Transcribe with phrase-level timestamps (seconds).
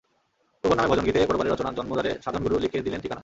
[0.63, 3.19] প্রভুর নামে ভজন গীতে পরপারের রচনা, জন্ম দ্বারে সাধন গুরু লিখে দিলেন ঠিকানা।